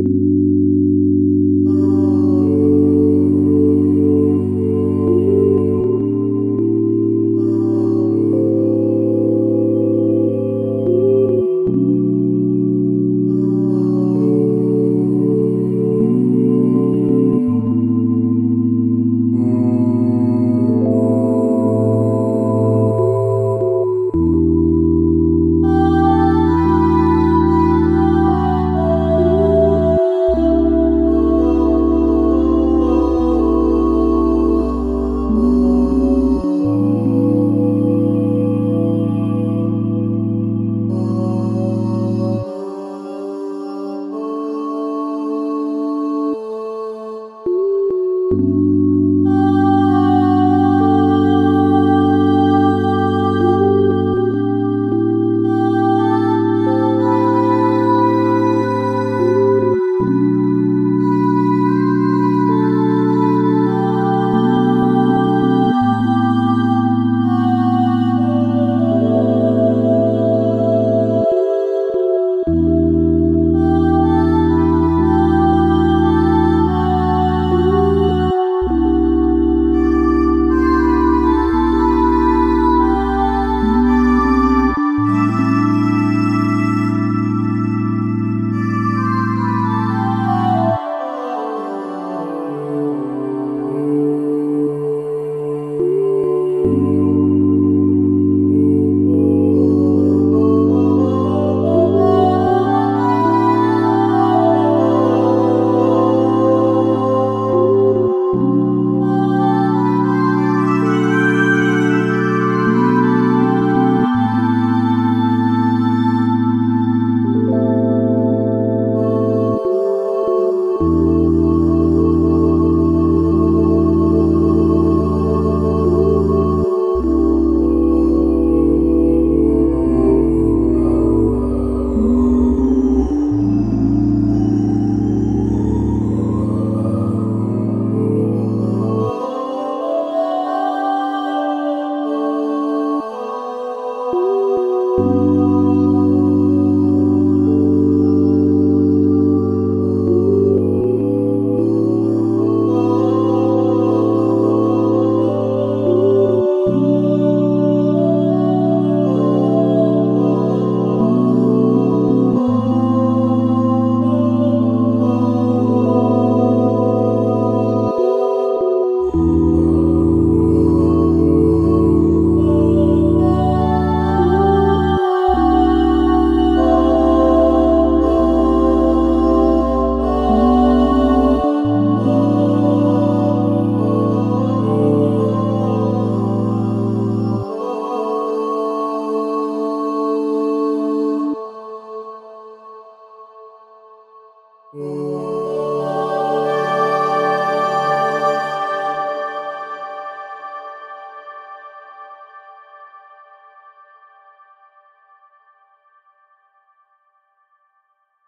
you 0.00 0.39